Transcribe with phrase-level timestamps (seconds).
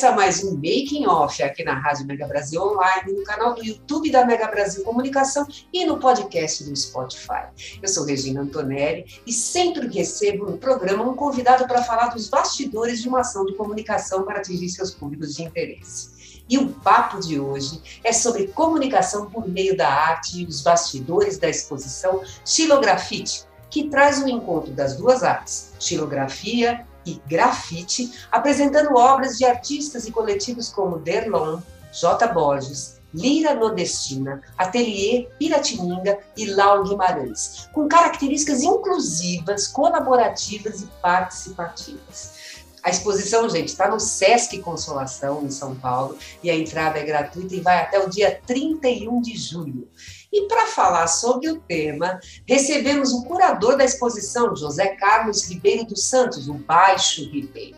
[0.00, 4.10] Começa mais um Making Off aqui na Rádio Mega Brasil Online, no canal do YouTube
[4.10, 7.48] da Mega Brasil Comunicação e no podcast do Spotify.
[7.82, 13.02] Eu sou Regina Antonelli e sempre recebo no programa um convidado para falar dos bastidores
[13.02, 16.44] de uma ação de comunicação para atingir seus públicos de interesse.
[16.48, 21.36] E o papo de hoje é sobre comunicação por meio da arte e os bastidores
[21.36, 29.38] da exposição Xilografite, que traz o encontro das duas artes, xilografia e grafite, apresentando obras
[29.38, 31.60] de artistas e coletivos como Derlon,
[31.92, 32.26] J.
[32.28, 42.38] Borges, Lira Nordestina, Ateliê Piratininga e Lau Guimarães, com características inclusivas, colaborativas e participativas.
[42.82, 47.54] A exposição, gente, está no Sesc Consolação, em São Paulo, e a entrada é gratuita
[47.54, 49.88] e vai até o dia 31 de julho.
[50.32, 56.04] E para falar sobre o tema, recebemos o curador da exposição, José Carlos Ribeiro dos
[56.04, 57.76] Santos, o Baixo Ribeiro.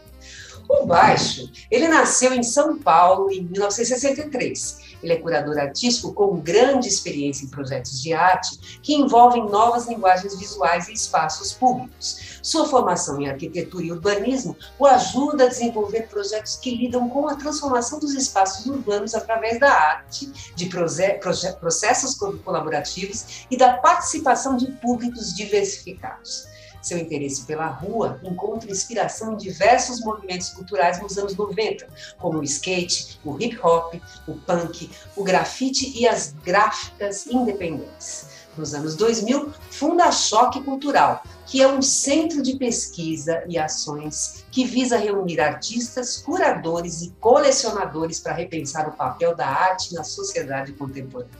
[0.68, 6.88] O Baixo, ele nasceu em São Paulo em 1963 ele é curador artístico com grande
[6.88, 12.38] experiência em projetos de arte que envolvem novas linguagens visuais e espaços públicos.
[12.42, 17.36] Sua formação em arquitetura e urbanismo o ajuda a desenvolver projetos que lidam com a
[17.36, 22.14] transformação dos espaços urbanos através da arte, de processos
[22.44, 26.51] colaborativos e da participação de públicos diversificados.
[26.82, 31.86] Seu interesse pela rua encontra inspiração em diversos movimentos culturais nos anos 90,
[32.18, 33.94] como o skate, o hip hop,
[34.26, 38.42] o punk, o grafite e as gráficas independentes.
[38.56, 44.44] Nos anos 2000, funda a Choque Cultural, que é um centro de pesquisa e ações
[44.50, 50.72] que visa reunir artistas, curadores e colecionadores para repensar o papel da arte na sociedade
[50.72, 51.30] contemporânea.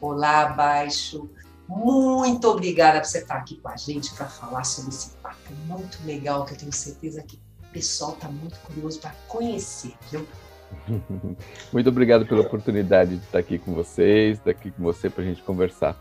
[0.00, 1.28] Olá, Baixo.
[1.68, 5.36] Muito obrigada por você estar aqui com a gente para falar sobre esse papo
[5.66, 10.26] muito legal que eu tenho certeza que o pessoal está muito curioso para conhecer, viu?
[11.70, 15.26] Muito obrigado pela oportunidade de estar aqui com vocês, estar aqui com você para a
[15.26, 15.94] gente conversar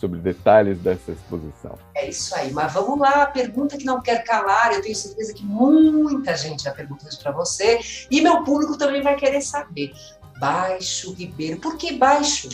[0.00, 1.78] sobre detalhes dessa exposição.
[1.94, 5.32] É isso aí, mas vamos lá, a pergunta que não quer calar, eu tenho certeza
[5.32, 7.78] que muita gente já perguntou isso para você,
[8.10, 9.92] e meu público também vai querer saber.
[10.38, 12.48] Baixo Ribeiro, por que baixo?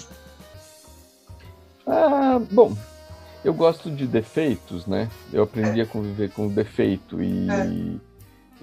[1.87, 2.77] Ah, bom,
[3.45, 5.09] eu gosto de defeitos, né?
[5.33, 7.99] Eu aprendi a conviver com o defeito e é.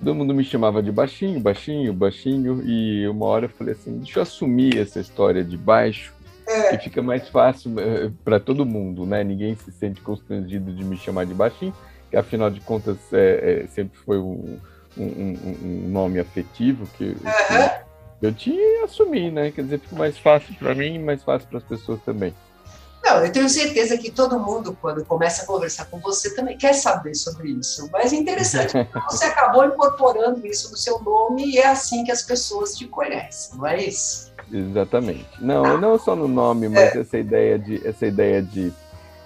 [0.03, 4.19] todo mundo me chamava de baixinho, baixinho, baixinho e uma hora eu falei assim, deixa
[4.19, 6.13] eu assumir essa história de baixo
[6.47, 6.77] é.
[6.77, 9.23] que fica mais fácil eh, para todo mundo, né?
[9.23, 11.73] Ninguém se sente constrangido de me chamar de baixinho,
[12.09, 14.57] que afinal de contas é, é, sempre foi um,
[14.97, 17.69] um, um, nome afetivo que, uhum.
[18.19, 19.51] que eu tinha e assumi, né?
[19.51, 22.33] Quer dizer, fica mais fácil para mim e mais fácil para as pessoas também.
[23.09, 26.73] Não, eu tenho certeza que todo mundo, quando começa a conversar com você, também quer
[26.73, 27.89] saber sobre isso.
[27.91, 28.73] Mas é interessante
[29.09, 33.57] você acabou incorporando isso no seu nome e é assim que as pessoas te conhecem,
[33.57, 34.31] não é isso?
[34.51, 35.27] Exatamente.
[35.39, 35.77] Não, ah.
[35.77, 36.99] não só no nome, mas é.
[36.99, 38.71] essa ideia de, essa ideia de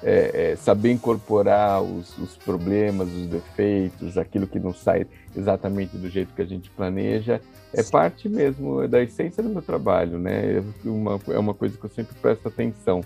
[0.02, 5.06] é, é, saber incorporar os, os, problemas, os defeitos, aquilo que não sai
[5.36, 7.42] exatamente do jeito que a gente planeja,
[7.74, 10.58] é parte mesmo da essência do meu trabalho, né?
[10.58, 13.04] É uma, é uma coisa que eu sempre presto atenção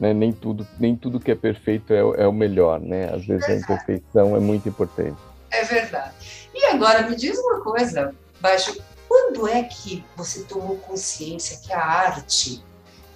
[0.00, 0.14] né?
[0.14, 3.12] Nem tudo, nem tudo que é perfeito é, é o melhor, né?
[3.14, 5.18] Às vezes a imperfeição é muito importante.
[5.50, 6.48] É verdade.
[6.54, 11.84] E agora me diz uma coisa, Baixo, quando é que você tomou consciência que a
[11.84, 12.64] arte,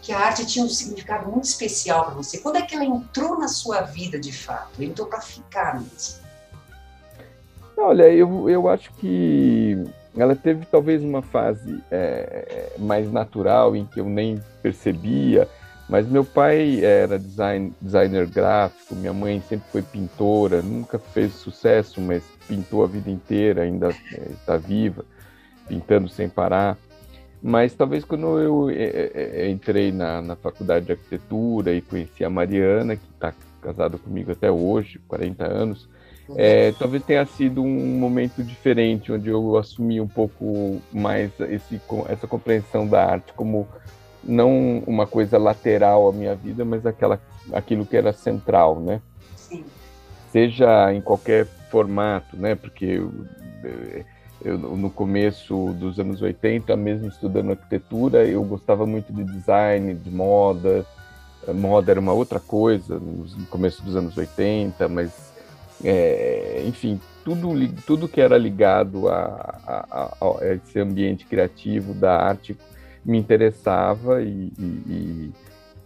[0.02, 2.38] que a arte tinha um significado muito especial para você?
[2.38, 4.82] Quando é que ela entrou na sua vida de fato?
[4.82, 6.22] Entrou para ficar mesmo?
[7.76, 9.84] Olha, eu, eu acho que
[10.16, 15.48] ela teve talvez uma fase é, mais natural em que eu nem percebia
[15.88, 22.00] mas meu pai era design, designer gráfico, minha mãe sempre foi pintora, nunca fez sucesso,
[22.00, 23.90] mas pintou a vida inteira, ainda
[24.30, 25.04] está viva,
[25.68, 26.78] pintando sem parar.
[27.42, 32.30] Mas talvez quando eu é, é, entrei na, na faculdade de arquitetura e conheci a
[32.30, 35.88] Mariana, que está casada comigo até hoje, 40 anos,
[36.36, 41.78] é, talvez tenha sido um momento diferente, onde eu assumi um pouco mais esse,
[42.08, 43.68] essa compreensão da arte como
[44.26, 47.20] não uma coisa lateral à minha vida, mas aquela,
[47.52, 49.00] aquilo que era central, né?
[49.36, 49.64] Sim.
[50.30, 52.54] Seja em qualquer formato, né?
[52.54, 53.12] Porque eu,
[54.44, 60.10] eu, no começo dos anos 80, mesmo estudando arquitetura, eu gostava muito de design, de
[60.10, 60.84] moda.
[61.54, 65.32] Moda era uma outra coisa no começo dos anos 80, mas,
[65.84, 67.48] é, enfim, tudo,
[67.86, 72.56] tudo que era ligado a, a, a, esse ambiente criativo da arte
[73.04, 75.32] me interessava e, e,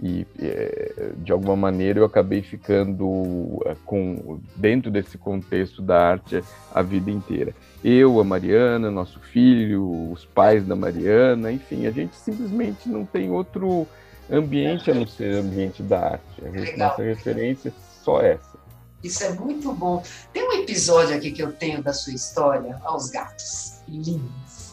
[0.01, 6.43] e, é, de alguma maneira eu acabei ficando é, com dentro desse contexto da arte
[6.73, 7.55] a vida inteira.
[7.83, 13.31] Eu, a Mariana, nosso filho, os pais da Mariana, enfim, a gente simplesmente não tem
[13.31, 13.87] outro
[14.31, 16.45] ambiente a não ser ambiente da arte.
[16.45, 17.73] A gente, nossa referência é
[18.05, 18.59] só essa.
[19.03, 20.03] Isso é muito bom.
[20.33, 24.68] Tem um episódio aqui que eu tenho da sua história, aos gatos, lindos.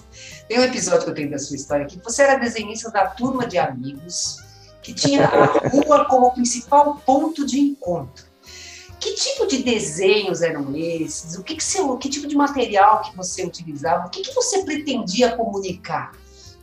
[0.48, 3.08] Tem um episódio que eu tenho da sua história aqui, que você era desenhista da
[3.08, 4.38] turma de amigos,
[4.82, 8.26] que tinha a rua como principal ponto de encontro.
[9.00, 11.38] Que tipo de desenhos eram esses?
[11.38, 14.08] O que, que, você, que tipo de material que você utilizava?
[14.08, 16.12] O que, que você pretendia comunicar?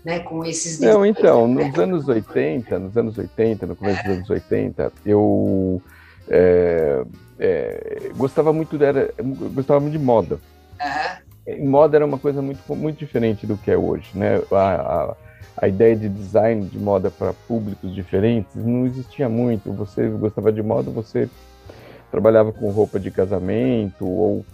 [0.04, 0.96] Né, com esses desenhos?
[0.96, 4.02] Não, então, nos anos 80, nos anos 80, no começo é.
[4.02, 5.80] dos anos 80, eu
[6.28, 7.04] é,
[7.38, 9.14] é, gostava muito era,
[9.54, 10.40] gostava muito de moda.
[10.80, 11.21] Uhum.
[11.60, 14.40] Moda era uma coisa muito muito diferente do que é hoje, né?
[14.52, 15.16] A, a,
[15.56, 19.72] a ideia de design de moda para públicos diferentes não existia muito.
[19.72, 21.28] Você gostava de moda, você
[22.10, 24.44] trabalhava com roupa de casamento ou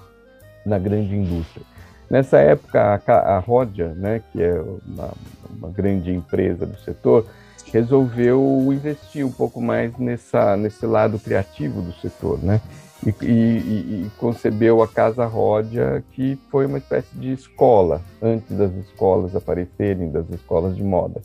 [0.64, 1.64] na grande indústria.
[2.08, 5.10] Nessa época, a, a Rodia, né, que é uma,
[5.50, 7.26] uma grande empresa do setor,
[7.70, 8.40] resolveu
[8.72, 12.60] investir um pouco mais nessa, nesse lado criativo do setor, né?
[13.06, 18.72] E, e, e, concebeu a Casa Ródia, que foi uma espécie de escola, antes das
[18.74, 21.22] escolas aparecerem, das escolas de moda.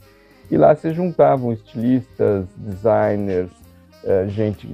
[0.52, 3.50] E lá se juntavam estilistas, designers,
[4.04, 4.68] eh, gente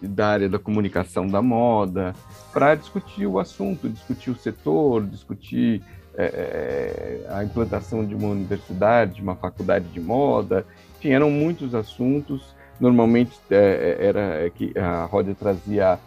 [0.00, 2.14] da área da comunicação da moda,
[2.52, 5.82] para discutir o assunto, discutir o setor, discutir
[6.14, 10.66] é, a implantação de uma universidade, de uma faculdade de moda,
[10.98, 12.54] enfim, eram muitos assuntos.
[12.80, 15.98] Normalmente era que a Rodia trazia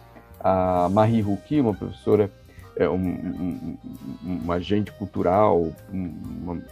[0.46, 2.30] a Marie Ruki, uma professora,
[2.76, 3.78] é, um, um,
[4.44, 6.62] um, agente cultural uma,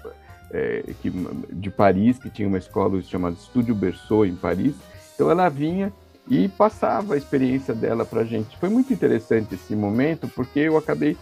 [0.53, 1.11] é, que,
[1.51, 4.77] de Paris, que tinha uma escola chamada Estúdio Berceau em Paris.
[5.15, 5.93] Então ela vinha
[6.29, 8.57] e passava a experiência dela para a gente.
[8.59, 11.17] Foi muito interessante esse momento, porque eu acabei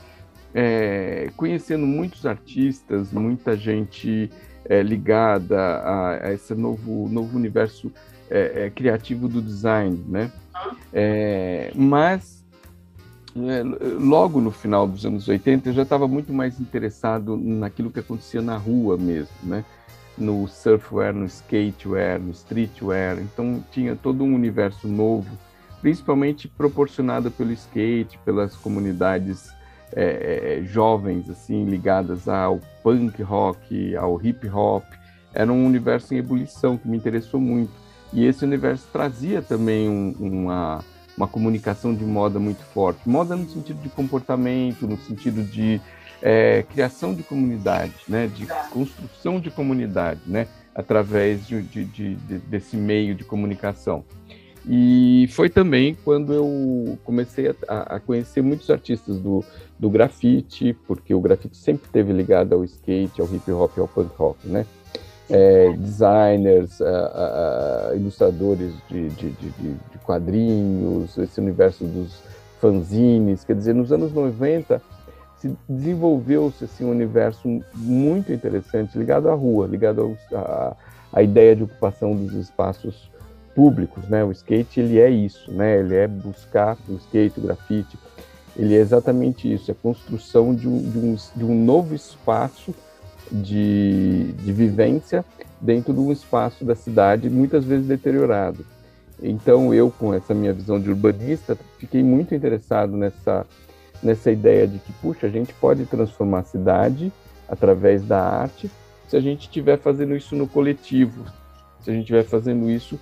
[0.55, 4.31] é, conhecendo muitos artistas, muita gente
[4.67, 7.91] é, ligada a, a, esse novo, novo universo
[8.29, 10.31] é, é criativo do design, né?
[10.93, 12.42] É, mas
[13.37, 13.63] é,
[13.99, 18.43] logo no final dos anos 80 eu já estava muito mais interessado naquilo que acontecia
[18.43, 19.65] na rua mesmo, né?
[20.17, 23.19] No surfwear, no skatewear, no streetwear.
[23.19, 25.39] Então tinha todo um universo novo,
[25.81, 29.51] principalmente proporcionado pelo skate, pelas comunidades
[29.95, 34.85] é, é, jovens assim ligadas ao punk rock, ao hip hop.
[35.33, 37.73] Era um universo em ebulição que me interessou muito.
[38.13, 40.85] E esse universo trazia também um, uma,
[41.17, 43.09] uma comunicação de moda muito forte.
[43.09, 45.81] Moda no sentido de comportamento, no sentido de
[46.21, 48.29] é, criação de comunidade, né?
[48.29, 50.47] de construção de comunidade, né?
[50.75, 54.05] através de, de, de, desse meio de comunicação.
[54.69, 59.45] E foi também quando eu comecei a, a, conhecer muitos artistas do,
[59.77, 64.15] do grafite, porque o grafite sempre esteve ligado ao skate, ao hip hop, ao punk
[64.17, 64.65] rock, né?
[65.31, 66.79] É, designers,
[67.95, 72.23] ilustradores de, de, de, de, quadrinhos, esse universo dos
[72.61, 74.83] fanzines, quer dizer, nos anos 90
[75.39, 80.17] se desenvolveu-se assim, um universo muito interessante ligado à rua, ligado
[81.13, 83.11] à ideia de ocupação dos espaços
[83.53, 84.25] públicos, né?
[84.25, 85.81] O skate ele é isso, né?
[85.81, 87.99] Ele é buscar o skate, o grafite,
[88.57, 92.75] ele é exatamente isso, é a construção de um, de um, de um novo espaço
[93.33, 95.25] de, de vivência
[95.61, 98.65] dentro de um espaço da cidade muitas vezes deteriorado.
[99.23, 103.47] Então eu, com essa minha visão de urbanista, fiquei muito interessado nessa
[104.03, 107.13] nessa ideia de que, puxa, a gente pode transformar a cidade
[107.49, 108.69] através da arte
[109.13, 111.25] se a gente estiver fazendo isso no coletivo,
[111.81, 112.99] se a gente estiver fazendo isso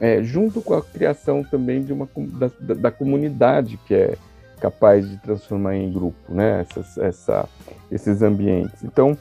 [0.00, 4.16] é, junto com a criação também de uma da, da, comunidade que é
[4.58, 6.62] capaz de transformar em grupo, né?
[6.62, 7.48] Essas, essa,
[7.90, 8.82] esses ambientes.
[8.82, 9.16] Então,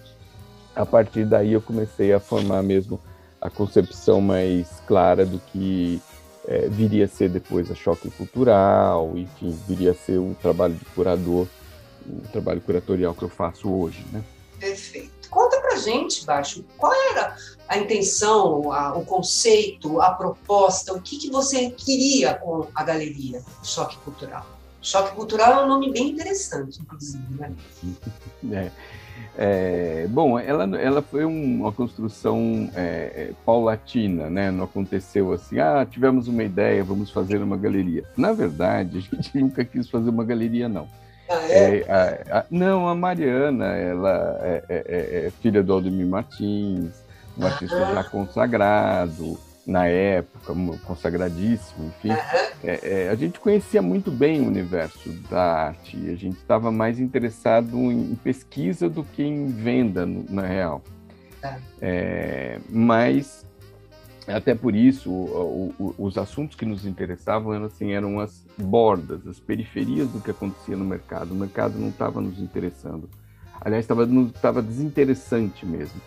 [0.75, 2.99] a partir daí eu comecei a formar mesmo
[3.39, 6.01] a concepção mais clara do que
[6.47, 10.85] é, viria a ser depois a choque cultural, enfim, viria a ser o trabalho de
[10.85, 11.47] curador,
[12.07, 14.23] o trabalho curatorial que eu faço hoje, né?
[14.59, 15.29] Perfeito.
[15.29, 17.35] Conta pra gente, Baixo, qual era
[17.67, 23.41] a intenção, a, o conceito, a proposta, o que, que você queria com a galeria
[23.63, 24.45] Choque Cultural?
[24.81, 27.51] Choque Cultural é um nome bem interessante, inclusive, né?
[28.51, 28.71] É.
[29.38, 34.51] É, bom, ela, ela foi uma construção é, é, paulatina, né?
[34.51, 38.03] Não aconteceu assim, ah, tivemos uma ideia, vamos fazer uma galeria.
[38.17, 40.88] Na verdade, a gente nunca quis fazer uma galeria, não.
[41.29, 41.85] Ah, é?
[41.88, 46.93] a, a, não, a Mariana, ela é, é, é, é filha do Aldemir Martins,
[47.38, 50.53] um artista já consagrado, na época,
[50.85, 52.09] consagradíssimo, enfim.
[52.09, 52.15] Uhum.
[52.63, 56.99] É, é, a gente conhecia muito bem o universo da arte, a gente estava mais
[56.99, 60.83] interessado em pesquisa do que em venda, no, na real.
[61.41, 61.57] Tá.
[61.81, 63.45] É, mas,
[64.27, 69.27] até por isso, o, o, os assuntos que nos interessavam eram, assim, eram as bordas,
[69.27, 71.31] as periferias do que acontecia no mercado.
[71.31, 73.09] O mercado não estava nos interessando.
[73.59, 76.01] Aliás, estava desinteressante mesmo.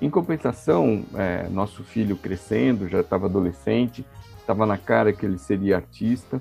[0.00, 4.04] Em compensação, é, nosso filho crescendo, já estava adolescente,
[4.40, 6.40] estava na cara que ele seria artista.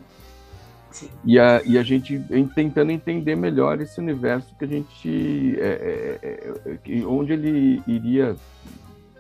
[1.24, 2.20] E a, e a gente
[2.56, 5.56] tentando entender melhor esse universo que a gente.
[5.60, 8.36] É, é, é onde ele iria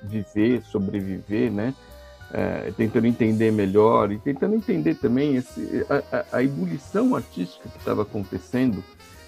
[0.03, 1.73] viver, sobreviver, né?
[2.33, 8.01] É, tentando entender melhor e tentando entender também esse, a, a, ebulição artística que estava
[8.01, 8.83] acontecendo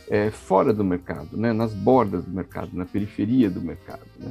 [0.10, 1.54] é, fora do mercado, né?
[1.54, 4.02] nas bordas do mercado, na periferia do mercado.
[4.18, 4.30] Né?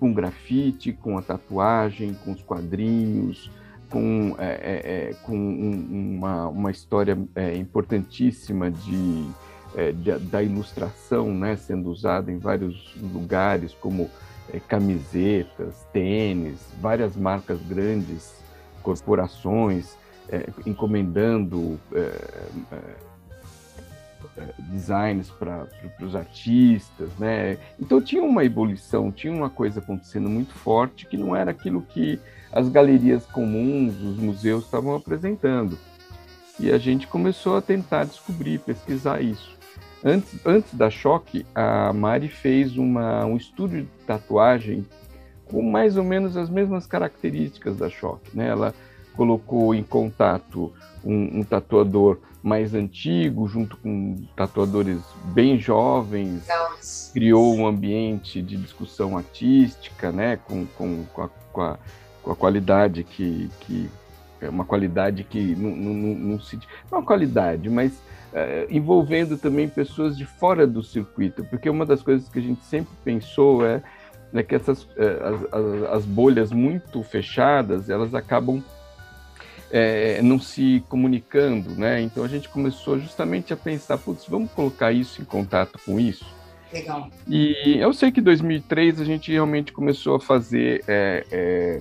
[0.00, 3.50] Com grafite, com a tatuagem, com os quadrinhos,
[3.90, 9.28] com, é, é, é com um, uma, uma história é, importantíssima de,
[9.76, 14.10] é, de, da ilustração, né, sendo usada em vários lugares, como
[14.52, 18.40] é, camisetas, tênis, várias marcas grandes,
[18.82, 19.98] corporações,
[20.64, 21.78] encomendando
[24.58, 25.66] designs para
[26.00, 27.58] os artistas, né?
[27.78, 32.18] Então tinha uma ebulição, tinha uma coisa acontecendo muito forte que não era aquilo que
[32.52, 35.78] as galerias comuns, os museus estavam apresentando.
[36.58, 39.58] E a gente começou a tentar descobrir, pesquisar isso.
[40.04, 44.86] Antes, antes da Choque, a Mari fez uma, um estúdio de tatuagem
[45.44, 48.30] com mais ou menos as mesmas características da Choque.
[48.34, 48.48] Né?
[48.48, 48.74] Ela
[49.20, 50.72] colocou em contato
[51.04, 54.98] um, um tatuador mais antigo, junto com tatuadores
[55.34, 57.12] bem jovens, Nossa.
[57.12, 61.78] criou um ambiente de discussão artística, né, com, com, com, a, com, a,
[62.22, 63.90] com a qualidade que, que
[64.40, 66.62] é uma qualidade que não, não, não se não
[66.92, 67.92] é uma qualidade, mas
[68.32, 72.64] é, envolvendo também pessoas de fora do circuito, porque uma das coisas que a gente
[72.64, 73.82] sempre pensou é,
[74.32, 78.64] é que essas é, as, as, as bolhas muito fechadas elas acabam
[79.70, 82.00] é, não se comunicando, né?
[82.00, 86.26] Então a gente começou justamente a pensar, putz, vamos colocar isso em contato com isso.
[86.72, 87.10] Legal.
[87.26, 91.80] E eu sei que em 2003 a gente realmente começou a fazer é, é,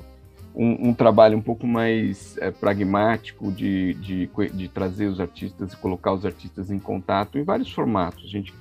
[0.56, 5.78] um, um, trabalho um pouco mais é, pragmático de, de, de, trazer os artistas e
[5.78, 8.26] colocar os artistas em contato em vários formatos.
[8.26, 8.52] A gente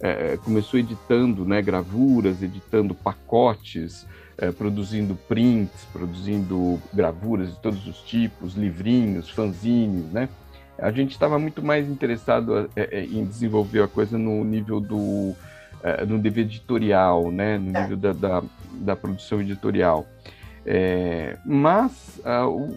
[0.00, 4.06] é, começou editando né, gravuras, editando pacotes,
[4.38, 10.28] é, produzindo prints, produzindo gravuras de todos os tipos, livrinhos, fanzines, né?
[10.78, 15.34] A gente estava muito mais interessado é, em desenvolver a coisa no nível do
[16.08, 17.58] no nível editorial, né?
[17.58, 20.06] No nível da, da, da produção editorial.
[20.66, 22.74] É, mas a, o,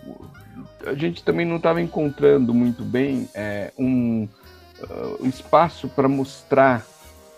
[0.86, 4.28] a, gente também não estava encontrando muito bem é, um,
[4.82, 6.86] uh, espaço para mostrar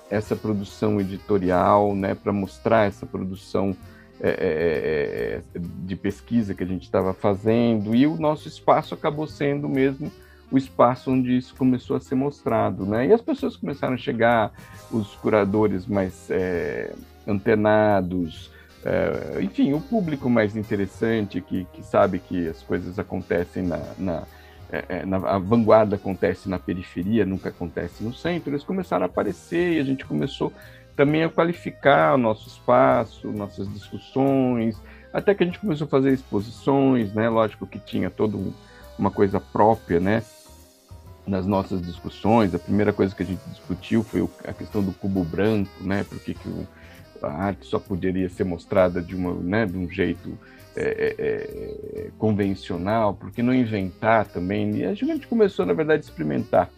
[0.10, 2.16] essa produção editorial, né?
[2.16, 3.76] Para mostrar essa produção
[4.22, 8.94] é é, é, é, de pesquisa que a gente estava fazendo, e o nosso espaço
[8.94, 10.12] acabou sendo mesmo
[10.52, 13.08] o espaço onde isso começou a ser mostrado, né?
[13.08, 14.52] E as pessoas começaram a chegar,
[14.92, 16.92] os curadores mais é,
[17.28, 18.52] antenados,
[18.84, 24.24] é, enfim, o público mais interessante que, que sabe que as coisas acontecem na, na,
[24.72, 29.74] é, na, a vanguarda acontece na periferia, nunca acontece no centro, eles começaram a aparecer
[29.74, 30.52] e a gente começou
[31.00, 34.76] também a qualificar o nosso espaço, nossas discussões,
[35.14, 37.30] até que a gente começou a fazer exposições, né?
[37.30, 38.38] Lógico que tinha toda
[38.98, 40.22] uma coisa própria, né?
[41.26, 45.24] Nas nossas discussões, a primeira coisa que a gente discutiu foi a questão do cubo
[45.24, 46.04] branco, né?
[46.04, 46.68] Porque que
[47.24, 50.38] a arte só poderia ser mostrada de, uma, né, de um jeito
[50.76, 54.76] é, é, é, convencional, porque não inventar também.
[54.80, 56.70] E a gente começou, na verdade, a experimentar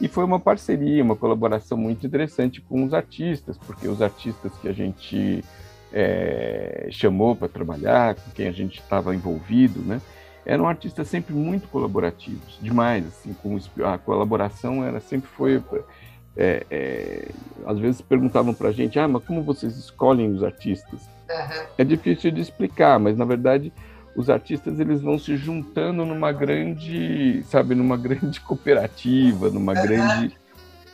[0.00, 4.68] e foi uma parceria, uma colaboração muito interessante com os artistas, porque os artistas que
[4.68, 5.44] a gente
[5.92, 10.00] é, chamou para trabalhar, com quem a gente estava envolvido, né,
[10.46, 15.62] eram artistas sempre muito colaborativos, demais, assim, com a colaboração era sempre foi
[16.36, 17.28] é, é,
[17.66, 21.08] às vezes perguntavam para a gente, ah, mas como vocês escolhem os artistas?
[21.28, 21.66] Uhum.
[21.76, 23.72] É difícil de explicar, mas na verdade
[24.14, 29.82] os artistas eles vão se juntando numa grande, sabe, numa grande cooperativa, numa uhum.
[29.82, 30.40] grande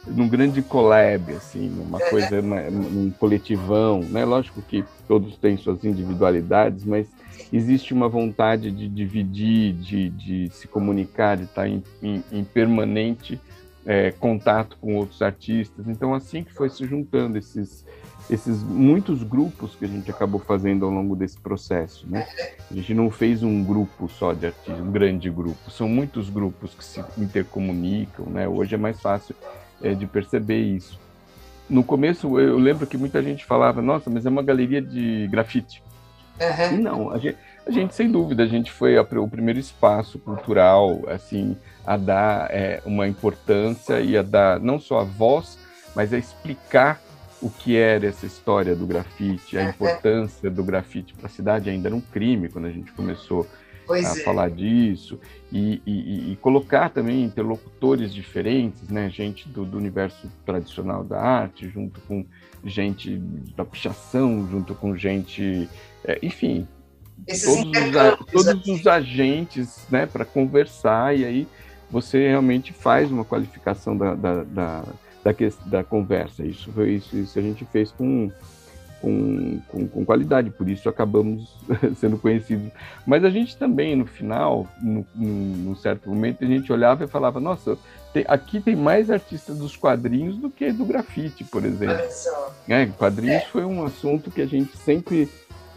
[0.07, 4.25] num grande collab, assim, numa coisa, num coletivão, né?
[4.25, 7.09] Lógico que todos têm suas individualidades, mas
[7.53, 13.41] existe uma vontade de dividir, de, de se comunicar, de estar em, em, em permanente
[13.85, 15.87] é, contato com outros artistas.
[15.89, 17.86] Então, assim que foi se juntando esses,
[18.29, 22.27] esses muitos grupos que a gente acabou fazendo ao longo desse processo, né?
[22.71, 26.75] A gente não fez um grupo só de artistas, um grande grupo, são muitos grupos
[26.75, 28.49] que se intercomunicam, né?
[28.49, 29.35] Hoje é mais fácil
[29.83, 30.99] é, de perceber isso.
[31.69, 35.83] No começo, eu lembro que muita gente falava, nossa, mas é uma galeria de grafite.
[36.41, 36.83] Uhum.
[36.83, 41.03] Não, a gente, a gente, sem dúvida, a gente foi a, o primeiro espaço cultural,
[41.09, 45.59] assim, a dar é, uma importância e a dar não só a voz,
[45.95, 47.01] mas a explicar
[47.41, 51.89] o que era essa história do grafite, a importância do grafite para a cidade ainda
[51.89, 53.47] era um crime quando a gente começou
[53.87, 54.25] pois a é.
[54.25, 55.19] falar disso
[55.53, 59.09] e, e, e, colocar também interlocutores diferentes, né?
[59.09, 62.25] Gente do, do, universo tradicional da arte, junto com
[62.65, 63.17] gente
[63.57, 65.69] da pichação, junto com gente,
[66.05, 66.67] é, enfim,
[67.27, 70.07] todos os, todos os agentes, né?
[70.07, 71.49] Para conversar e aí
[71.91, 74.85] você realmente faz uma qualificação da, da, da,
[75.27, 75.35] da,
[75.67, 76.45] da conversa.
[76.45, 78.31] Isso foi isso, isso a gente fez com
[78.99, 81.55] com, com, com, qualidade, por isso acabamos
[81.97, 82.73] sendo conhecidos.
[83.07, 87.39] Mas a gente também, no final, no, num certo momento, a gente olhava e falava:
[87.39, 87.77] nossa,
[88.13, 92.09] tem, aqui tem mais artistas dos quadrinhos do que do grafite, por exemplo.
[92.67, 93.47] É, quadrinhos é.
[93.47, 95.29] foi um assunto que a gente sempre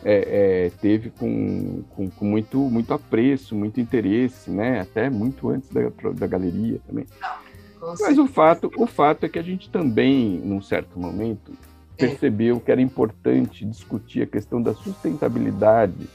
[0.03, 4.79] é, é, teve com, com, com, muito, muito apreço, muito interesse, né?
[4.79, 5.82] até muito antes da,
[6.13, 7.06] da galeria também.
[7.81, 11.53] Mas o fato, o fato é que a gente também, num certo momento,
[11.98, 16.07] percebeu que era importante discutir a questão da sustentabilidade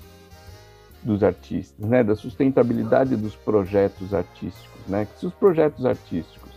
[1.03, 6.53] dos artistas, né, da sustentabilidade dos projetos artísticos, né, que se os projetos artísticos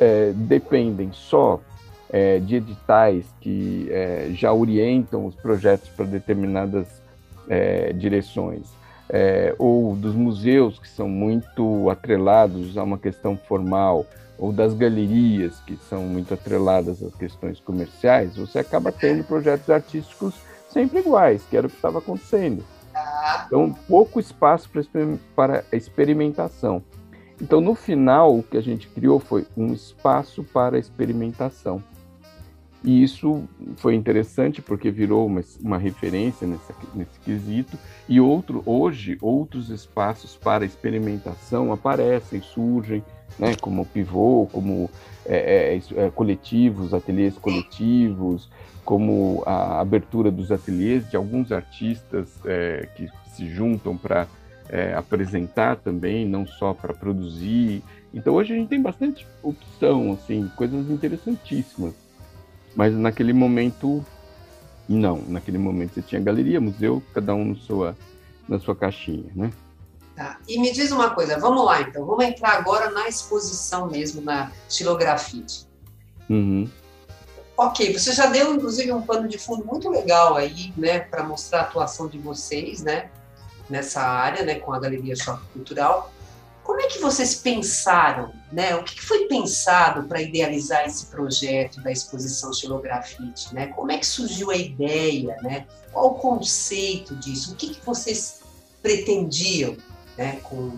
[0.00, 1.60] é, dependem só
[2.08, 7.02] é, de editais que é, já orientam os projetos para determinadas
[7.48, 8.68] é, direções,
[9.08, 14.06] é, ou dos museus que são muito atrelados a uma questão formal,
[14.38, 20.34] ou das galerias, que são muito atreladas às questões comerciais, você acaba tendo projetos artísticos
[20.68, 22.62] sempre iguais, que era o que estava acontecendo.
[23.46, 24.68] Então, pouco espaço
[25.34, 26.82] para experimentação.
[27.40, 31.82] Então, no final, o que a gente criou foi um espaço para experimentação.
[32.86, 33.42] E isso
[33.78, 37.76] foi interessante porque virou uma, uma referência nesse, nesse quesito.
[38.08, 43.02] E outro, hoje, outros espaços para experimentação aparecem, surgem
[43.40, 44.88] né, como pivô, como
[45.26, 48.48] é, é, é, coletivos, ateliês coletivos,
[48.84, 54.28] como a abertura dos ateliês de alguns artistas é, que se juntam para
[54.68, 57.82] é, apresentar também, não só para produzir.
[58.14, 62.05] Então hoje a gente tem bastante opção, assim, coisas interessantíssimas.
[62.76, 64.04] Mas naquele momento,
[64.86, 65.22] não.
[65.26, 67.96] Naquele momento você tinha galeria, museu, cada um na sua,
[68.46, 69.50] na sua caixinha, né?
[70.14, 70.38] Tá.
[70.46, 74.50] E me diz uma coisa, vamos lá então, vamos entrar agora na exposição mesmo, na
[74.66, 75.66] estilografite.
[76.28, 76.68] Uhum.
[77.54, 81.60] Ok, você já deu inclusive um pano de fundo muito legal aí, né, para mostrar
[81.60, 83.10] a atuação de vocês, né,
[83.68, 86.10] nessa área, né, com a Galeria Choque Cultural.
[86.66, 88.74] Como é que vocês pensaram, né?
[88.74, 93.68] O que foi pensado para idealizar esse projeto da exposição Estilografite, né?
[93.68, 95.64] Como é que surgiu a ideia, né?
[95.92, 97.52] Qual o conceito disso?
[97.52, 98.40] O que, que vocês
[98.82, 99.76] pretendiam
[100.18, 100.72] né, com,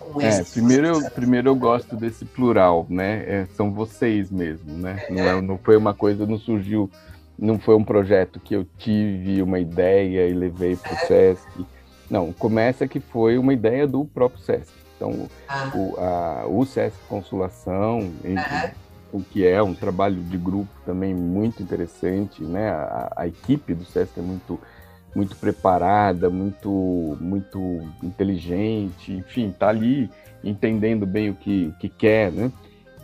[0.00, 3.24] com é, primeiro eu, primeiro eu gosto desse plural, né?
[3.26, 5.04] É, são vocês mesmo, né?
[5.10, 6.90] Não, é, não foi uma coisa, não surgiu,
[7.38, 11.06] não foi um projeto que eu tive uma ideia e levei para o é.
[11.06, 11.66] SESC.
[12.08, 14.83] Não, começa que foi uma ideia do próprio SESC.
[14.96, 15.70] Então, ah.
[16.46, 18.72] o, a, SESC Consolação, entre,
[19.12, 22.70] o que é um trabalho de grupo também muito interessante, né?
[22.70, 24.60] A, a equipe do SESC é muito
[25.14, 27.58] muito preparada, muito muito
[28.02, 30.10] inteligente, enfim, está ali
[30.42, 32.50] entendendo bem o que, o que quer, né?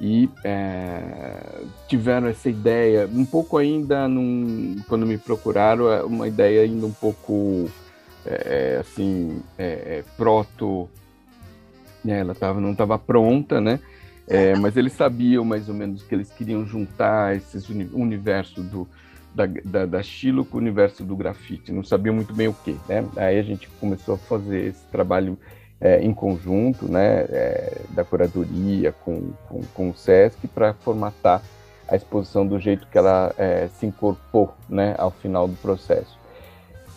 [0.00, 6.62] E é, tiveram essa ideia, um pouco ainda, num, quando me procuraram, é uma ideia
[6.62, 7.70] ainda um pouco,
[8.24, 10.88] é, assim, é, é, proto,
[12.04, 12.20] né?
[12.20, 13.80] ela tava, não estava pronta, né?
[14.28, 18.88] É, mas eles sabiam mais ou menos que eles queriam juntar esses uni universo do,
[19.34, 22.76] da, da, da Chilo com o universo do grafite, não sabia muito bem o que,
[22.88, 23.04] né?
[23.16, 25.38] Aí a gente começou a fazer esse trabalho
[25.80, 31.42] é, em conjunto, né, é, da curadoria com, com, com o SESC para formatar
[31.88, 36.19] a exposição do jeito que ela é, se incorporou né, ao final do processo.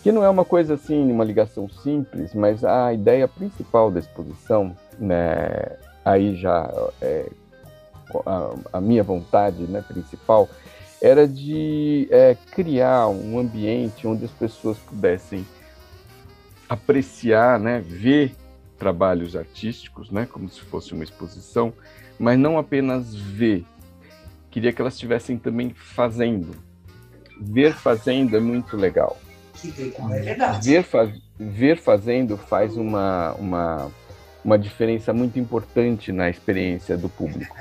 [0.04, 4.76] Que não é uma coisa assim, uma ligação simples, mas a ideia principal da exposição,
[4.98, 7.30] né, aí já é,
[8.26, 10.46] a, a, minha vontade né, principal,
[11.00, 15.46] era de é, criar um ambiente onde as pessoas pudessem
[16.68, 18.34] apreciar, né, ver
[18.78, 21.72] trabalhos artísticos, né, como se fosse uma exposição,
[22.18, 23.64] mas não apenas ver.
[24.50, 26.54] Queria que elas estivessem também fazendo.
[27.40, 29.16] Ver fazendo é muito legal.
[29.72, 30.68] Que legal, é verdade.
[30.68, 33.90] Ver, faz, ver fazendo faz uma, uma,
[34.44, 37.56] uma diferença muito importante na experiência do público.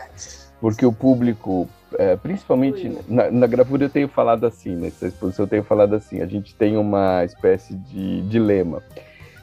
[0.59, 5.49] Porque o público, é, principalmente na, na, gravura eu tenho falado assim, nessa exposição eu
[5.49, 8.81] tenho falado assim, a gente tem uma espécie de dilema.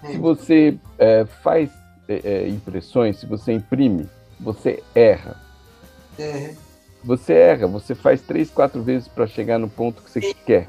[0.06, 1.70] Se você é, faz
[2.08, 5.36] é, é, impressões, se você imprime, você erra.
[6.18, 6.54] É.
[7.04, 10.68] Você erra, você faz três, quatro vezes para chegar no ponto que você quer.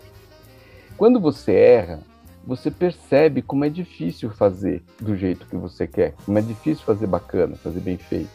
[1.01, 1.99] Quando você erra,
[2.45, 7.07] você percebe como é difícil fazer do jeito que você quer, como é difícil fazer
[7.07, 8.29] bacana, fazer bem feito.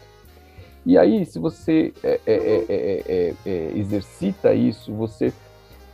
[0.84, 5.32] E aí, se você é, é, é, exercita isso, você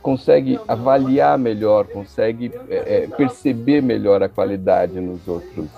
[0.01, 5.69] consegue avaliar melhor, consegue é, é, perceber melhor a qualidade nos outros.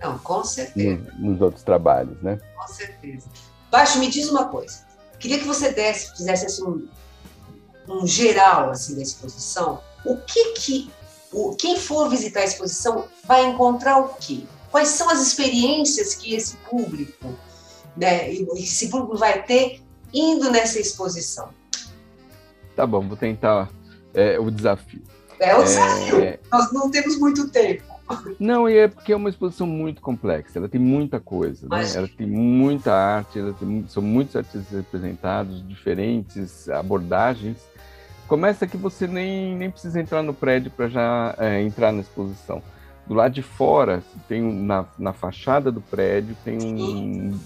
[0.00, 1.04] Não, com certeza.
[1.20, 2.40] Nos, nos, outros trabalhos, né?
[2.56, 3.28] Com certeza.
[3.70, 4.84] Baixo, me diz uma coisa.
[5.20, 6.88] Queria que você desse, fizesse assim, um,
[7.88, 9.80] um geral assim da exposição.
[10.06, 10.90] O que que
[11.32, 14.44] o, quem for visitar a exposição vai encontrar o quê?
[14.70, 17.34] Quais são as experiências que esse público,
[17.96, 19.82] né, esse público vai ter
[20.14, 21.50] indo nessa exposição?
[22.74, 23.70] Tá bom, vou tentar
[24.14, 25.02] é, o desafio.
[25.40, 26.20] É o desafio.
[26.20, 26.38] É...
[26.50, 27.96] Nós não temos muito tempo.
[28.38, 31.84] Não, e é porque é uma exposição muito complexa, ela tem muita coisa, né?
[31.92, 37.56] ela tem muita arte, tem, são muitos artistas representados, diferentes abordagens.
[38.28, 42.62] Começa que você nem, nem precisa entrar no prédio para já é, entrar na exposição.
[43.06, 47.38] Do lado de fora, tem na, na fachada do prédio, tem um,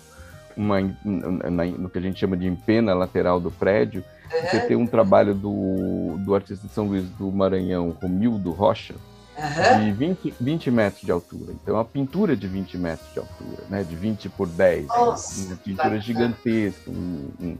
[0.56, 4.48] uma, na, no que a gente chama de empena lateral do prédio, Uhum.
[4.48, 8.94] Você tem um trabalho do, do artista de São Luís do Maranhão, Romildo Rocha,
[9.36, 9.84] uhum.
[9.84, 11.52] de 20, 20 metros de altura.
[11.52, 13.82] Então, é uma pintura de 20 metros de altura, né?
[13.82, 14.86] de 20 por 10.
[14.86, 17.58] Nossa, uma pintura gigantesca, um, um,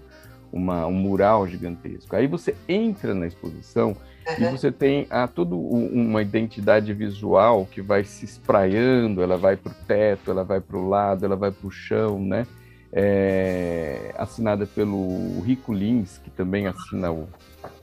[0.52, 2.14] uma, um mural gigantesco.
[2.14, 4.34] Aí você entra na exposição uhum.
[4.38, 9.72] e você tem a, toda uma identidade visual que vai se espraiando, ela vai para
[9.72, 12.46] o teto, ela vai para o lado, ela vai para o chão, né?
[12.92, 17.28] é, assinada pelo Rico Lins, que também assina o,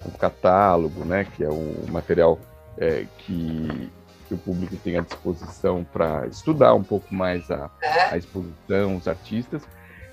[0.05, 2.39] o, catálogo, né, que é o material
[2.77, 3.89] é, que,
[4.27, 7.69] que, o público tem à disposição para estudar um pouco mais a,
[8.11, 9.63] a exposição, os artistas.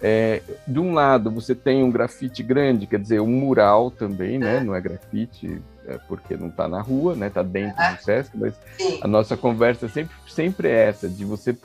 [0.07, 4.61] É, de um lado, você tem um grafite grande, quer dizer, um mural também, né?
[4.61, 7.29] Não é grafite é porque não está na rua, né?
[7.29, 8.55] Está dentro do Sesc, mas
[9.01, 11.57] a nossa conversa sempre, sempre é essa, de você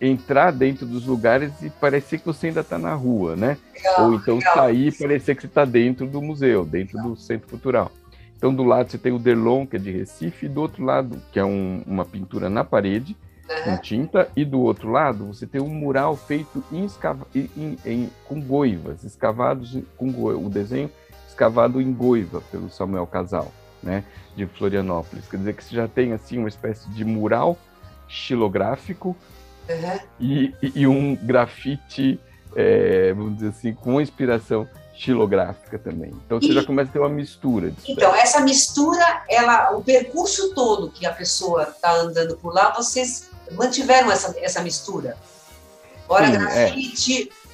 [0.00, 3.56] entrar dentro dos lugares e parecer que você ainda está na rua, né?
[3.72, 4.54] Legal, Ou então legal.
[4.54, 7.12] sair e parecer que você está dentro do museu, dentro legal.
[7.12, 7.92] do centro cultural.
[8.36, 11.22] Então, do lado você tem o Derlon, que é de Recife, e do outro lado,
[11.32, 13.16] que é um, uma pintura na parede.
[13.64, 16.88] Com tinta, e do outro lado você tem um mural feito em
[17.34, 20.90] em, em, com goivas, escavados com goiva, o desenho
[21.28, 23.52] escavado em goiva pelo Samuel Casal,
[23.82, 24.04] né,
[24.36, 25.26] de Florianópolis.
[25.28, 27.58] Quer dizer que você já tem assim uma espécie de mural
[28.08, 29.16] xilográfico
[29.68, 29.98] uhum.
[30.20, 32.20] e, e, um grafite,
[32.54, 36.12] é, vamos dizer assim, com inspiração estilográfica também.
[36.24, 37.72] Então você e, já começa a ter uma mistura.
[37.88, 43.28] Então, essa mistura, ela, o percurso todo que a pessoa está andando por lá, vocês
[43.52, 45.16] mantiveram essa, essa mistura?
[46.08, 46.38] Ora Sim, é.
[46.38, 47.44] grafite, é.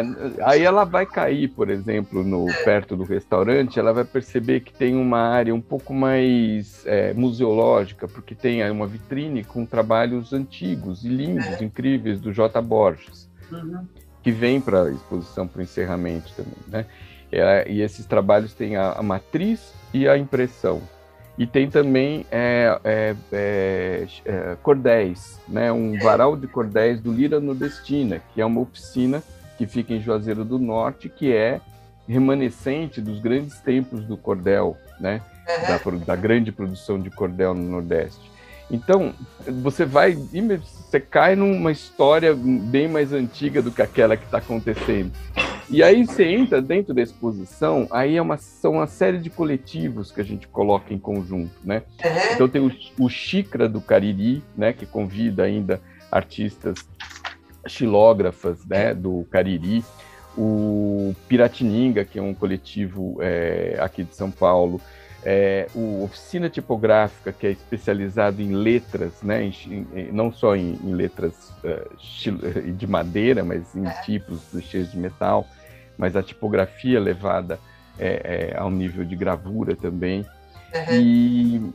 [0.00, 0.04] É,
[0.42, 2.52] aí ela vai cair, por exemplo, no é.
[2.62, 8.06] perto do restaurante, ela vai perceber que tem uma área um pouco mais é, museológica,
[8.06, 11.64] porque tem aí uma vitrine com trabalhos antigos e lindos, é.
[11.64, 12.60] incríveis do J.
[12.60, 13.86] Borges, uhum.
[14.22, 16.86] que vem para a exposição para o encerramento também, né?
[17.66, 20.82] e esses trabalhos têm a, a, matriz e a impressão.
[21.38, 22.78] E tem também é,
[23.32, 25.72] é, cordéis, né?
[25.72, 29.22] um varal de cordéis do Lira Nordestina, que é uma oficina
[29.56, 31.60] que fica em Juazeiro do Norte, que é
[32.06, 35.22] remanescente dos grandes templos do cordel, né?
[35.48, 35.98] Uhum.
[35.98, 38.30] Da, da, grande produção de cordel no Nordeste.
[38.70, 39.12] Então,
[39.62, 45.12] você vai, você cai numa história bem mais antiga do que aquela que está acontecendo.
[45.72, 50.12] E aí você entra dentro da exposição, aí é uma, são uma série de coletivos
[50.12, 51.82] que a gente coloca em conjunto, né?
[52.04, 52.34] Uhum.
[52.34, 55.80] Então tem o, o Xícara do Cariri, né, que convida ainda
[56.10, 56.76] artistas
[57.66, 59.82] xilógrafas né, do Cariri,
[60.36, 64.78] o Piratininga, que é um coletivo é, aqui de São Paulo,
[65.24, 70.78] é, o Oficina Tipográfica, que é especializado em letras, né, em, em, não só em,
[70.82, 75.46] em letras uh, de madeira, mas em tipos cheios de metal,
[76.02, 77.60] mas a tipografia levada
[77.96, 80.26] é, é, ao nível de gravura também.
[80.74, 80.94] Uhum.
[80.94, 81.72] E,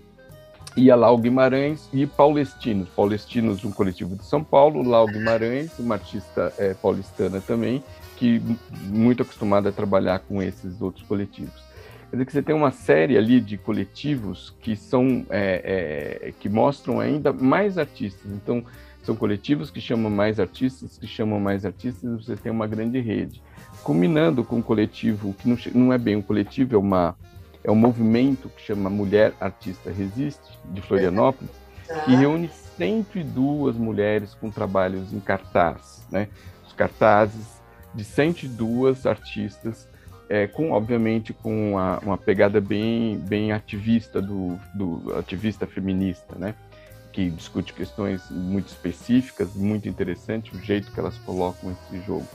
[0.76, 2.90] e a Lau Guimarães e Paulestinos.
[2.90, 7.82] Paulestinos, um coletivo de São Paulo, Lau Guimarães, uma artista é, paulistana também,
[8.18, 8.42] que
[8.84, 11.66] muito acostumada a trabalhar com esses outros coletivos.
[12.10, 16.50] Quer dizer que você tem uma série ali de coletivos que são é, é, que
[16.50, 18.30] mostram ainda mais artistas.
[18.30, 18.62] Então,
[19.04, 23.00] são coletivos que chamam mais artistas, que chamam mais artistas, e você tem uma grande
[23.00, 23.42] rede.
[23.88, 27.16] Combinando com um coletivo, que não, não é bem um coletivo, é, uma,
[27.64, 31.50] é um movimento que chama Mulher Artista Resiste, de Florianópolis,
[32.04, 36.06] que reúne 102 mulheres com trabalhos em cartaz.
[36.12, 36.28] Né?
[36.68, 37.62] Os cartazes
[37.96, 39.88] de 102 artistas
[40.28, 46.56] é, com obviamente com uma, uma, pegada bem bem ativista do, do ativista feminista, né?
[47.14, 52.28] Que discute questões muito específicas, muito interessante o jeito que elas colocam esse jogo.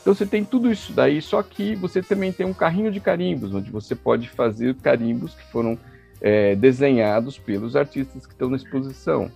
[0.00, 3.54] Então você tem tudo isso daí, só que você também tem um carrinho de carimbos,
[3.54, 5.78] onde você pode fazer carimbos que foram
[6.20, 9.30] é, desenhados pelos artistas que estão na exposição.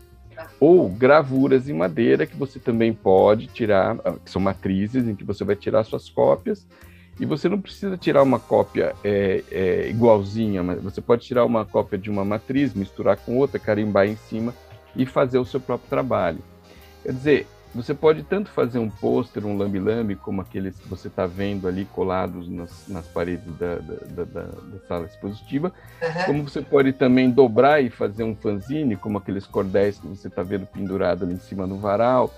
[0.58, 5.44] Ou gravuras em madeira que você também pode tirar, que são matrizes, em que você
[5.44, 6.66] vai tirar suas cópias
[7.20, 11.64] e você não precisa tirar uma cópia é, é, igualzinha, mas você pode tirar uma
[11.64, 14.54] cópia de uma matriz, misturar com outra, carimbar em cima
[14.96, 16.38] e fazer o seu próprio trabalho.
[17.02, 21.26] Quer dizer, você pode tanto fazer um pôster, um lambi-lambi, como aqueles que você está
[21.26, 26.24] vendo ali colados nas, nas paredes da, da, da, da, sala expositiva, uhum.
[26.26, 30.42] como você pode também dobrar e fazer um fanzine, como aqueles cordéis que você está
[30.42, 32.32] vendo pendurado ali em cima no varal.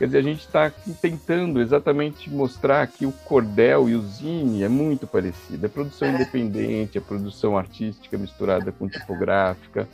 [0.00, 0.72] Quer dizer, a gente está
[1.02, 5.66] tentando exatamente mostrar que o cordel e o zine é muito parecido.
[5.66, 9.86] É produção independente, é produção artística misturada com tipográfica.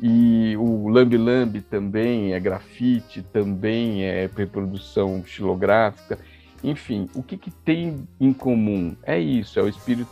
[0.00, 6.18] E o Lambi Lambi também é grafite, também é reprodução xilográfica.
[6.62, 8.94] Enfim, o que, que tem em comum?
[9.02, 10.10] É isso, é o espírito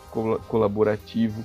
[0.48, 1.44] colaborativo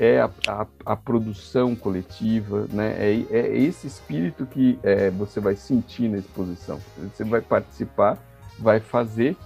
[0.00, 2.96] é a, a, a, produção coletiva, né?
[2.98, 6.80] É, é esse espírito que é, você vai sentir na exposição.
[6.96, 8.16] Você vai participar,
[8.58, 9.36] vai fazer,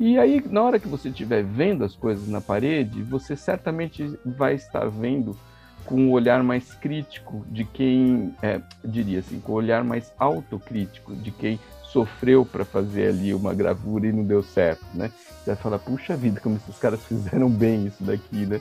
[0.00, 4.54] e aí na hora que você estiver vendo as coisas na parede, você certamente vai
[4.54, 5.36] estar vendo
[5.84, 11.14] com um olhar mais crítico de quem, é, diria assim, com um olhar mais autocrítico
[11.14, 11.58] de quem
[11.92, 15.10] sofreu para fazer ali uma gravura e não deu certo, né?
[15.38, 18.60] Você vai falar, puxa vida, como esses caras fizeram bem isso daqui, né?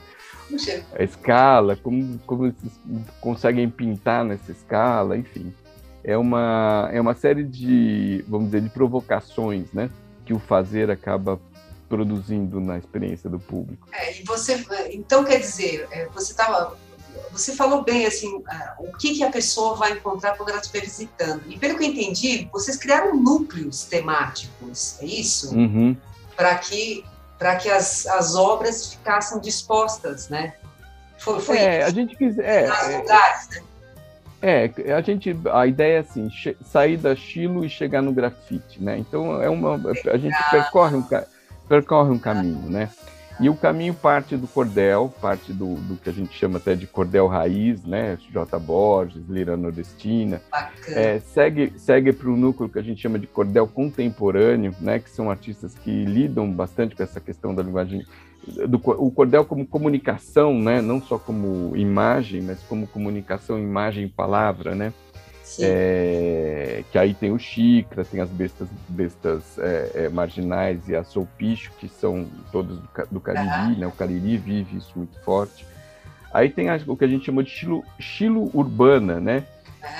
[0.97, 2.55] a escala, como, como eles
[3.19, 5.53] conseguem pintar nessa escala, enfim.
[6.03, 9.89] É uma, é uma série de, vamos dizer, de provocações, né?
[10.25, 11.39] Que o fazer acaba
[11.87, 13.87] produzindo na experiência do público.
[13.91, 16.75] É, e você, então quer dizer, é, você estava
[17.31, 18.43] você falou bem assim
[18.79, 21.43] o que, que a pessoa vai encontrar quando ela estiver visitando.
[21.47, 25.55] E pelo que eu entendi, vocês criaram núcleos temáticos, é isso?
[25.55, 25.95] Uhum.
[26.35, 27.05] Para que
[27.37, 30.53] para que as, as obras ficassem dispostas, né?
[31.17, 33.63] Foi, foi é, a gente quis, é, é, lugares, né?
[34.43, 36.29] É, a gente, a ideia é assim,
[36.65, 38.97] sair da estilo e chegar no grafite, né?
[38.97, 41.05] Então é uma, a gente percorre um,
[41.67, 42.89] percorre um caminho, né?
[43.41, 46.85] E o caminho parte do cordel, parte do, do que a gente chama até de
[46.85, 48.15] cordel raiz, né?
[48.31, 48.59] J.
[48.59, 50.39] Borges, Lira Nordestina.
[50.87, 54.99] É, segue segue para o núcleo que a gente chama de cordel contemporâneo, né?
[54.99, 58.05] Que são artistas que lidam bastante com essa questão da linguagem
[58.67, 60.79] do, o cordel como comunicação, né?
[60.79, 64.93] Não só como imagem, mas como comunicação, imagem, palavra, né?
[65.59, 71.03] É, que aí tem o xícara, tem as bestas, bestas é, é, marginais e a
[71.03, 73.87] solpicho, que são todos do, do Cariri, né?
[73.87, 75.65] O Cariri vive isso muito forte.
[76.33, 79.43] Aí tem a, o que a gente chama de estilo, estilo urbana, né?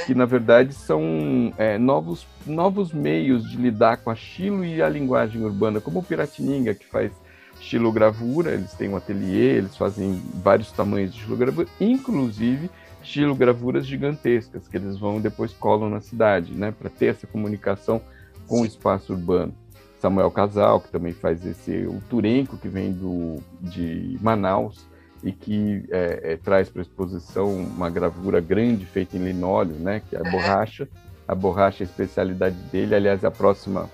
[0.06, 4.88] Que na verdade são é, novos, novos meios de lidar com a estilo e a
[4.88, 7.12] linguagem urbana, como o Piratininga, que faz
[7.60, 12.70] estilogravura, eles têm um ateliê, eles fazem vários tamanhos de estilogravura, inclusive
[13.02, 18.02] estilo gravuras gigantescas que eles vão depois colam na cidade, né, para ter essa comunicação
[18.48, 19.54] com o espaço urbano.
[20.00, 24.88] Samuel Casal, que também faz esse, o Turenco, que vem do, de Manaus
[25.24, 30.02] e que é, é, traz para a exposição uma gravura grande feita em linóleo, né,
[30.10, 30.88] que é a borracha.
[31.28, 33.90] A borracha é a especialidade dele, aliás, é a próxima,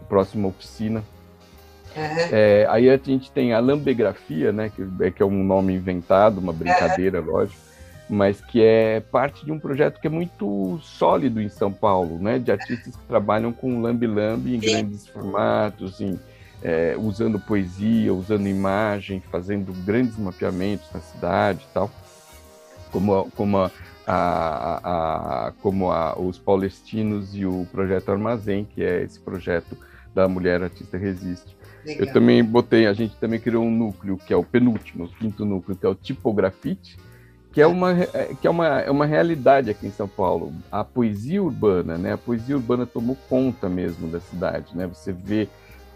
[0.00, 1.02] a próxima oficina.
[2.30, 6.38] É, aí a gente tem a lambegrafia, né, que, é, que é um nome inventado,
[6.38, 7.69] uma brincadeira, lógico
[8.10, 12.40] mas que é parte de um projeto que é muito sólido em São Paulo, né?
[12.40, 16.18] De artistas que trabalham com lambi-lambi em grandes formatos, em,
[16.60, 21.88] é, usando poesia, usando imagem, fazendo grandes mapeamentos na cidade e tal,
[22.90, 23.70] como, como, a,
[24.06, 29.78] a, a, como os paulistinos e o Projeto Armazém, que é esse projeto
[30.12, 31.56] da Mulher Artista Resiste.
[31.86, 32.06] Legal.
[32.06, 35.44] Eu também botei, a gente também criou um núcleo, que é o penúltimo, o quinto
[35.44, 36.98] núcleo, que é o Tipografite,
[37.52, 40.52] que é uma, é, que é uma, é uma realidade aqui em São Paulo.
[40.70, 42.12] A poesia urbana, né?
[42.12, 44.86] A poesia urbana tomou conta mesmo da cidade, né?
[44.86, 45.48] Você vê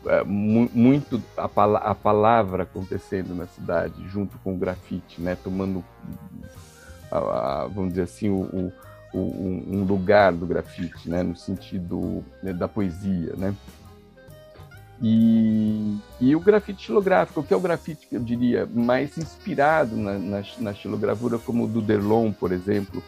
[0.07, 5.37] é, mu muito a, pala a palavra acontecendo na cidade, junto com o grafite, né?
[5.37, 5.85] Tomando,
[7.11, 8.73] a, a, vamos dizer assim, o,
[9.13, 11.23] o, o, um lugar do grafite, né?
[11.23, 13.55] No sentido né, da poesia, né?
[15.03, 20.19] E, e o grafite xilográfico, que é o grafite que eu diria mais inspirado na,
[20.19, 23.03] na, na xilogravura, como o do Derlon, por exemplo,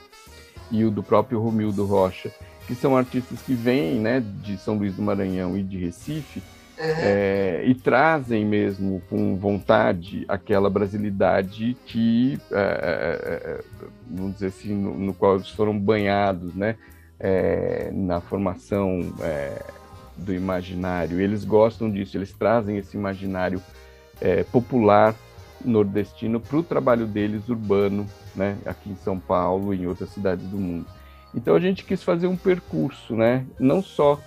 [0.70, 2.30] e o do próprio Romildo Rocha,
[2.66, 6.84] que são artistas que vêm né, de São Luís do Maranhão e de Recife, uhum.
[6.84, 13.64] é, e trazem mesmo com vontade aquela brasilidade que, é, é,
[14.10, 16.76] vamos dizer assim, no, no, qual eles foram banhados né,
[17.94, 19.00] na formação
[20.16, 21.20] do imaginário.
[21.20, 23.62] Eles gostam disso, eles trazem esse imaginário
[24.20, 25.14] é, popular
[25.64, 30.46] nordestino para o trabalho deles urbano, né, aqui em São Paulo e em outras cidades
[30.46, 30.86] do mundo.
[31.34, 34.20] Então a gente quis fazer um percurso, né, não só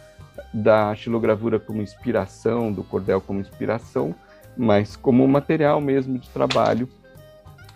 [0.54, 4.16] da xilogravura como inspiração, do cordel como inspiração,
[4.58, 6.90] mas como material mesmo de trabalho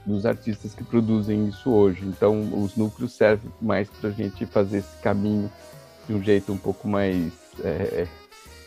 [0.05, 2.05] dos artistas que produzem isso hoje.
[2.05, 5.49] Então os núcleos servem mais para a gente fazer esse caminho
[6.07, 8.07] de um jeito um pouco mais é,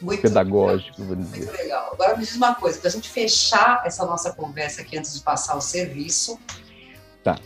[0.01, 1.46] muito pedagógico, vou dizer.
[1.46, 1.90] Muito legal.
[1.92, 5.20] Agora me diz uma coisa, para a gente fechar essa nossa conversa aqui antes de
[5.20, 6.38] passar o serviço.
[7.25, 7.38] Tá.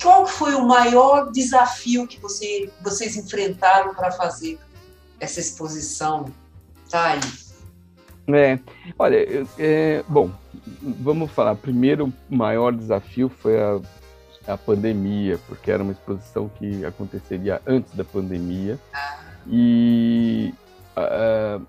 [0.00, 4.58] Qual foi o maior desafio que você, vocês enfrentaram para fazer
[5.18, 6.26] essa exposição?
[6.88, 7.20] Tá aí.
[8.28, 8.58] É,
[8.98, 10.30] olha, é, bom,
[10.82, 11.56] vamos falar.
[11.56, 13.80] Primeiro, o maior desafio foi a,
[14.46, 18.78] a pandemia, porque era uma exposição que aconteceria antes da pandemia.
[18.94, 19.18] Ah.
[19.50, 20.54] E
[20.98, 21.66] uh,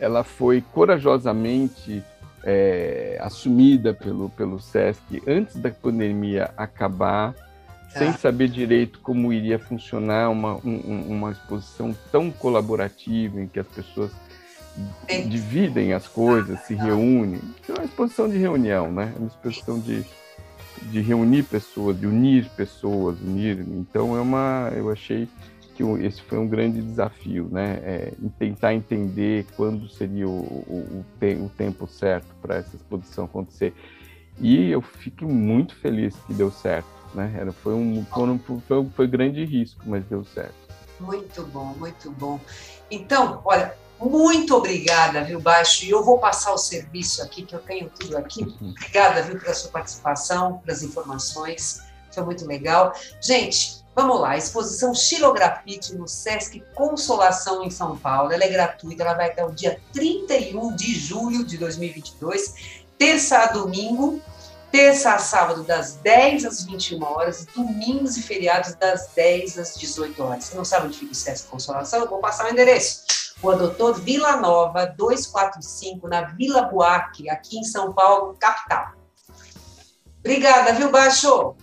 [0.00, 2.02] ela foi corajosamente
[2.44, 7.98] é, assumida pelo, pelo SESC antes da pandemia acabar, ah.
[7.98, 13.66] sem saber direito como iria funcionar uma, um, uma exposição tão colaborativa em que as
[13.66, 14.12] pessoas
[15.28, 17.40] dividem as coisas, se reúnem.
[17.68, 19.12] É uma exposição de reunião, né?
[19.16, 20.04] É uma exposição de,
[20.82, 23.58] de reunir pessoas, de unir pessoas, unir.
[23.60, 25.26] Então é uma, eu achei
[25.76, 27.78] que esse foi um grande desafio, né?
[27.82, 33.26] É, tentar entender quando seria o, o, o, te, o tempo certo para essa exposição
[33.26, 33.74] acontecer.
[34.40, 37.34] E eu fico muito feliz que deu certo, né?
[37.38, 38.04] Era, foi, um,
[38.66, 40.54] foi, foi grande risco, mas deu certo.
[40.98, 42.40] Muito bom, muito bom.
[42.90, 45.84] Então, olha, muito obrigada, viu, Baixo?
[45.84, 48.42] E eu vou passar o serviço aqui, que eu tenho tudo aqui.
[48.42, 48.70] Uhum.
[48.70, 51.82] Obrigada, viu, pela sua participação, pelas informações.
[52.10, 52.94] Foi muito legal.
[53.20, 58.30] Gente, Vamos lá, exposição Xilografite no Sesc Consolação em São Paulo.
[58.30, 63.46] Ela é gratuita, ela vai até o dia 31 de julho de 2022, terça a
[63.46, 64.20] domingo,
[64.70, 70.22] terça a sábado das 10 às 21 horas, domingos e feriados das 10 às 18
[70.22, 70.44] horas.
[70.44, 72.00] Você não sabe onde fica o Sesc Consolação?
[72.00, 73.02] Eu vou passar o endereço.
[73.42, 78.92] Rua Doutor Vila Nova, 245, na Vila Buarque, aqui em São Paulo, capital.
[80.18, 81.54] Obrigada, viu, Baixo?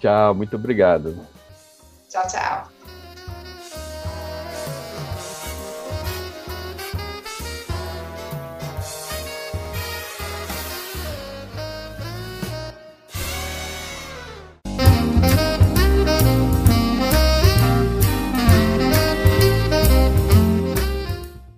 [0.00, 1.18] Tchau, muito obrigado.
[2.08, 2.79] Tchau, tchau.